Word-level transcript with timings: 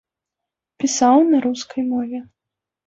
Пісаў 0.83 1.15
на 1.31 1.43
рускай 1.45 1.81
мове. 1.95 2.27